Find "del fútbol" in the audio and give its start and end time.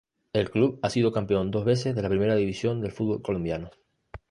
2.81-3.21